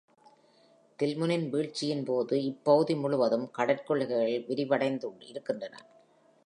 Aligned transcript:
தில்முனின் 0.99 1.49
வீழ்ச்சியின் 1.49 2.03
போது 2.03 2.43
இப்பகுதி 2.43 2.95
முழுவதும் 2.95 3.51
கடற்கொள்ளைகள் 3.57 4.45
விரிவடைந்திருந்தன. 4.47 5.73